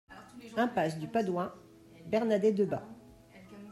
[0.57, 1.51] Impasse du Padouen,
[2.07, 2.81] Bernadets-Debat